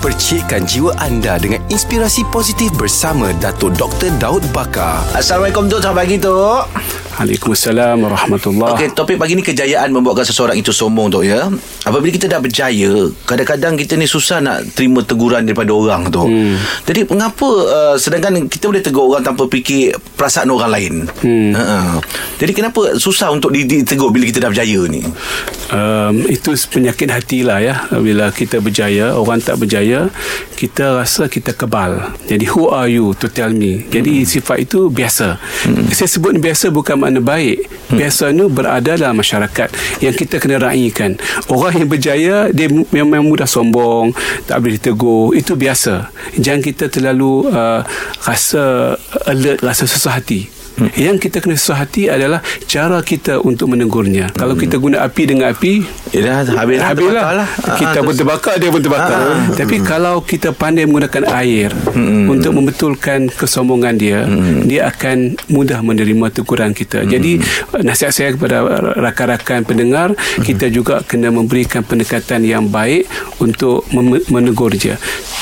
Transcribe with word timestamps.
Percikkan 0.00 0.64
jiwa 0.64 0.96
anda 0.96 1.36
dengan 1.36 1.60
inspirasi 1.68 2.24
positif 2.32 2.72
bersama 2.72 3.36
Dato' 3.36 3.68
Dr. 3.68 4.08
Daud 4.16 4.40
Bakar. 4.48 5.04
Assalamualaikum 5.12 5.68
Tok, 5.68 5.76
selamat 5.84 5.98
pagi 6.00 6.16
Tok. 6.16 6.64
Waalaikumsalam 7.20 8.00
warahmatullahi 8.00 8.80
Okey, 8.80 8.88
topik 8.96 9.20
pagi 9.20 9.36
ni 9.36 9.44
kejayaan 9.44 9.92
membuatkan 9.92 10.24
seseorang 10.24 10.56
itu 10.56 10.72
sombong 10.72 11.12
Tok 11.12 11.20
ya. 11.28 11.52
Apabila 11.84 12.16
kita 12.16 12.32
dah 12.32 12.40
berjaya, 12.40 13.12
kadang-kadang 13.28 13.76
kita 13.76 14.00
ni 14.00 14.08
susah 14.08 14.40
nak 14.40 14.72
terima 14.72 15.04
teguran 15.04 15.44
daripada 15.44 15.68
orang 15.76 16.08
tu. 16.08 16.24
Hmm. 16.24 16.56
Jadi 16.88 17.04
mengapa 17.04 17.48
uh, 17.68 17.96
sedangkan 18.00 18.48
kita 18.48 18.72
boleh 18.72 18.80
tegur 18.80 19.04
orang 19.12 19.20
tanpa 19.20 19.52
fikir 19.52 20.00
perasaan 20.16 20.48
orang 20.48 20.72
lain. 20.72 20.94
Hmm. 21.20 21.52
Uh-uh. 21.52 22.00
Jadi 22.40 22.56
kenapa 22.56 22.96
susah 22.96 23.28
untuk 23.36 23.52
ditegur 23.52 24.08
bila 24.08 24.24
kita 24.24 24.40
dah 24.40 24.48
berjaya 24.48 24.80
ni? 24.88 25.04
um, 25.72 26.14
itu 26.26 26.54
penyakit 26.70 27.08
hati 27.10 27.38
lah 27.46 27.58
ya 27.62 27.74
bila 27.98 28.30
kita 28.34 28.58
berjaya 28.58 29.14
orang 29.14 29.40
tak 29.40 29.58
berjaya 29.58 29.89
kita 30.54 31.00
rasa 31.00 31.26
kita 31.26 31.56
kebal. 31.56 32.12
Jadi 32.28 32.44
who 32.52 32.68
are 32.68 32.86
you 32.86 33.16
to 33.16 33.26
tell 33.32 33.50
me? 33.50 33.88
Jadi 33.88 34.22
hmm. 34.22 34.28
sifat 34.28 34.56
itu 34.68 34.92
biasa. 34.92 35.40
Hmm. 35.40 35.88
saya 35.90 36.08
sebut 36.08 36.36
biasa 36.36 36.68
bukan 36.68 37.00
makna 37.00 37.24
baik. 37.24 37.66
Hmm. 37.90 37.98
biasa 37.98 38.24
ni 38.30 38.44
berada 38.46 38.92
dalam 38.94 39.16
masyarakat 39.16 39.68
yang 40.04 40.14
kita 40.14 40.36
kena 40.38 40.60
raikan. 40.60 41.16
Orang 41.48 41.80
yang 41.80 41.88
berjaya 41.88 42.52
dia 42.52 42.68
memang 42.70 43.24
mudah 43.26 43.48
sombong 43.48 44.12
tak 44.44 44.60
boleh 44.60 44.76
ditegur. 44.76 45.32
Itu 45.34 45.56
biasa. 45.56 46.12
Jangan 46.38 46.62
kita 46.62 46.92
terlalu 46.92 47.48
uh, 47.48 47.82
rasa 48.22 48.94
alert 49.26 49.64
rasa 49.64 49.88
susah 49.88 50.20
hati 50.20 50.59
Hmm. 50.80 50.90
Yang 50.96 51.16
kita 51.28 51.44
kena 51.44 51.60
susah 51.60 51.84
hati 51.84 52.08
adalah 52.08 52.40
cara 52.64 53.04
kita 53.04 53.44
untuk 53.44 53.68
menegurnya. 53.68 54.32
Hmm. 54.32 54.36
Kalau 54.40 54.54
kita 54.56 54.80
guna 54.80 55.04
api 55.04 55.22
dengan 55.28 55.52
api, 55.52 55.84
ya 56.16 56.40
habis 56.40 56.80
habislah. 56.80 57.44
Lah. 57.44 57.48
Kita 57.76 58.00
ah, 58.00 58.04
pun 58.04 58.14
terbakar, 58.16 58.54
dia 58.56 58.70
pun 58.72 58.80
terbakar. 58.80 59.20
Ha, 59.20 59.34
ha. 59.36 59.52
Tapi 59.52 59.76
hmm. 59.80 59.84
kalau 59.84 60.24
kita 60.24 60.56
pandai 60.56 60.88
menggunakan 60.88 61.28
air 61.36 61.68
hmm. 61.70 62.32
untuk 62.32 62.52
membetulkan 62.56 63.28
kesombongan 63.28 63.94
dia, 64.00 64.24
hmm. 64.24 64.64
dia 64.64 64.88
akan 64.88 65.36
mudah 65.52 65.84
menerima 65.84 66.26
teguran 66.32 66.72
kita. 66.72 67.04
Hmm. 67.04 67.10
Jadi 67.12 67.32
nasihat 67.84 68.12
saya 68.16 68.30
kepada 68.32 68.64
rakan-rakan 68.96 69.68
pendengar, 69.68 70.08
hmm. 70.16 70.42
kita 70.48 70.72
juga 70.72 71.04
kena 71.04 71.28
memberikan 71.28 71.84
pendekatan 71.84 72.40
yang 72.48 72.64
baik 72.72 73.04
untuk 73.36 73.84
menegur 74.32 74.72
dia. 74.72 74.96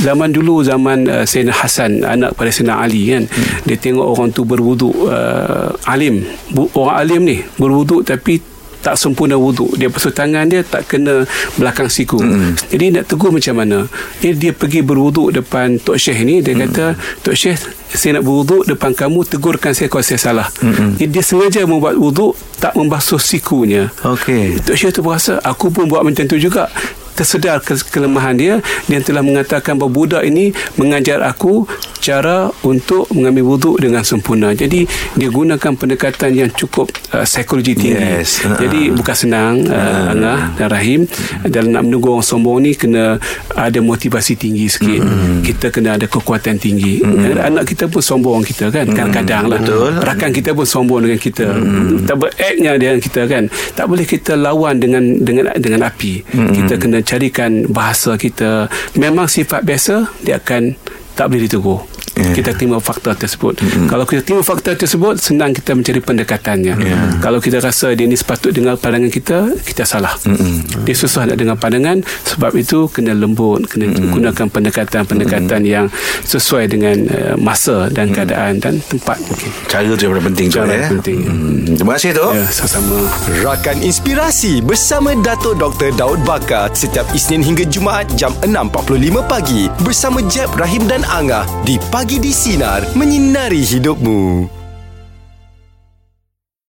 Zaman 0.00 0.32
dulu 0.32 0.64
zaman 0.64 1.04
uh, 1.04 1.24
Sayyidina 1.28 1.52
Hasan 1.52 2.00
anak 2.00 2.32
pada 2.32 2.48
Sayyidina 2.48 2.80
Ali 2.80 3.12
kan, 3.12 3.28
hmm. 3.28 3.68
dia 3.68 3.76
tengok 3.76 4.06
orang 4.08 4.32
tu 4.32 4.48
berwuduk 4.48 4.94
uh, 5.04 5.76
alim. 5.84 6.24
Orang 6.72 6.96
alim 6.96 7.20
ni 7.28 7.44
berwuduk 7.60 8.08
tapi 8.08 8.40
tak 8.82 8.98
sempurna 8.98 9.38
wuduk. 9.38 9.78
Dia 9.78 9.86
pesuh 9.88 10.10
tangan 10.10 10.50
dia 10.50 10.66
tak 10.66 10.90
kena 10.90 11.22
belakang 11.54 11.86
siku. 11.86 12.18
Mm. 12.18 12.58
jadi 12.68 12.84
nak 12.98 13.04
tegur 13.06 13.30
macam 13.30 13.54
mana? 13.62 13.86
Dia, 14.18 14.34
dia 14.34 14.50
pergi 14.50 14.82
berwuduk 14.82 15.30
depan 15.30 15.78
Tok 15.78 15.96
Syekh 15.96 16.26
ni 16.26 16.42
dia 16.42 16.58
mm. 16.58 16.60
kata 16.66 16.84
Tok 17.22 17.36
Syekh 17.38 17.62
saya 17.94 18.18
nak 18.18 18.26
berwuduk 18.26 18.66
depan 18.66 18.90
kamu 18.92 19.22
tegurkan 19.30 19.70
saya 19.72 19.86
kalau 19.86 20.02
saya 20.02 20.18
salah. 20.18 20.50
Mm 20.60 20.98
jadi 20.98 21.08
dia 21.08 21.22
sengaja 21.22 21.62
membuat 21.62 21.94
wuduk 21.94 22.34
tak 22.58 22.74
membasuh 22.74 23.22
sikunya. 23.22 23.88
Okay. 24.02 24.58
Tok 24.58 24.74
Syekh 24.74 24.98
tu 24.98 25.00
berasa 25.06 25.38
aku 25.46 25.70
pun 25.70 25.86
buat 25.86 26.02
macam 26.02 26.26
tu 26.26 26.36
juga 26.42 26.66
tersedar 27.12 27.60
ke- 27.60 27.86
kelemahan 27.88 28.34
dia 28.34 28.54
dia 28.88 28.98
telah 29.04 29.20
mengatakan 29.20 29.76
bahawa 29.76 29.92
budak 29.92 30.22
ini 30.24 30.50
mengajar 30.80 31.20
aku 31.22 31.68
cara 32.02 32.50
untuk 32.66 33.06
mengambil 33.14 33.54
wuduk 33.54 33.78
dengan 33.78 34.02
sempurna 34.02 34.50
jadi 34.50 34.90
dia 35.14 35.28
gunakan 35.30 35.78
pendekatan 35.78 36.34
yang 36.34 36.50
cukup 36.50 36.90
uh, 37.14 37.22
psikologi 37.22 37.78
tinggi 37.78 37.94
yes. 37.94 38.42
uh-huh. 38.42 38.58
jadi 38.58 38.90
bukan 38.90 39.14
senang 39.14 39.54
uh, 39.70 39.78
uh-huh. 39.78 40.12
Angah 40.12 40.40
dan 40.58 40.68
Rahim 40.68 41.00
uh-huh. 41.06 41.46
dalam 41.46 41.70
nak 41.70 41.82
menunggu 41.86 42.18
orang 42.18 42.26
sombong 42.26 42.58
ni 42.66 42.74
kena 42.74 43.22
ada 43.54 43.78
motivasi 43.78 44.34
tinggi 44.34 44.66
sikit 44.66 44.98
uh-huh. 44.98 45.46
kita 45.46 45.70
kena 45.70 45.94
ada 45.94 46.10
kekuatan 46.10 46.58
tinggi 46.58 47.06
uh-huh. 47.06 47.38
anak 47.38 47.70
kita 47.70 47.86
pun 47.86 48.02
sombong 48.02 48.42
kita 48.42 48.74
kan 48.74 48.82
uh-huh. 48.82 48.96
kadang-kadang 48.98 49.44
lah 49.46 49.60
Betul. 49.62 49.94
rakan 50.02 50.30
kita 50.34 50.50
pun 50.58 50.66
sombong 50.66 51.06
dengan 51.06 51.20
kita 51.22 51.46
uh-huh. 51.46 52.02
tak 52.02 52.16
beraknya 52.18 52.70
dengan 52.74 52.98
kita 52.98 53.20
kan 53.30 53.46
tak 53.78 53.86
boleh 53.86 54.02
kita 54.02 54.34
lawan 54.34 54.82
dengan 54.82 55.22
dengan 55.22 55.54
dengan 55.54 55.86
api 55.86 56.26
uh-huh. 56.26 56.50
kita 56.50 56.74
kena 56.82 56.98
carikan 57.04 57.68
bahasa 57.68 58.16
kita. 58.16 58.66
Memang 58.96 59.28
sifat 59.28 59.62
biasa 59.62 59.94
dia 60.24 60.40
akan 60.40 60.74
tak 61.12 61.28
boleh 61.28 61.44
ditegur 61.44 61.91
yeah. 62.32 62.38
kita 62.40 62.50
terima 62.56 62.80
fakta 62.80 63.12
tersebut 63.12 63.60
mm-hmm. 63.60 63.86
kalau 63.92 64.04
kita 64.08 64.24
terima 64.24 64.42
fakta 64.42 64.72
tersebut 64.72 65.20
senang 65.20 65.52
kita 65.52 65.76
mencari 65.76 66.00
pendekatannya 66.00 66.74
yeah. 66.80 67.20
kalau 67.20 67.38
kita 67.38 67.60
rasa 67.60 67.92
dia 67.92 68.08
ni 68.08 68.16
sepatut 68.16 68.56
dengar 68.56 68.80
pandangan 68.80 69.12
kita 69.12 69.52
kita 69.60 69.84
salah 69.84 70.16
mm-hmm. 70.24 70.88
dia 70.88 70.94
susah 70.96 71.28
nak 71.28 71.36
dengar 71.36 71.56
pandangan 71.60 72.00
sebab 72.24 72.56
itu 72.56 72.88
kena 72.88 73.12
lembut 73.12 73.68
kena 73.68 73.92
mm-hmm. 73.92 74.12
gunakan 74.16 74.46
pendekatan-pendekatan 74.48 75.60
mm-hmm. 75.60 75.76
yang 75.76 75.86
sesuai 76.24 76.64
dengan 76.72 76.96
uh, 77.12 77.34
masa 77.36 77.92
dan 77.92 78.08
mm-hmm. 78.08 78.16
keadaan 78.16 78.52
dan 78.58 78.74
tempat 78.80 79.20
okay. 79.28 79.50
cara 79.68 79.92
tu 79.92 80.02
yang 80.08 80.12
paling 80.16 80.26
penting 80.32 80.46
cara 80.48 80.72
yang 80.72 80.92
penting 80.98 81.18
mm-hmm. 81.28 81.76
terima 81.76 81.92
kasih 82.00 82.10
tu 82.16 82.26
ya, 82.32 82.44
sama-sama 82.48 82.98
rakan 83.44 83.76
inspirasi 83.84 84.64
bersama 84.64 85.12
Dato' 85.18 85.52
Dr. 85.58 85.92
Daud 85.98 86.24
Bakar 86.24 86.72
setiap 86.72 87.04
Isnin 87.12 87.42
hingga 87.44 87.66
Jumaat 87.68 88.08
jam 88.16 88.32
6.45 88.46 89.26
pagi 89.26 89.66
bersama 89.82 90.22
Jeb, 90.30 90.48
Rahim 90.54 90.86
dan 90.86 91.02
Angah 91.10 91.44
di 91.66 91.76
Pagi 91.90 92.21
di 92.22 92.30
Sinar 92.30 92.86
Menyinari 92.94 93.66
Hidupmu 93.66 94.61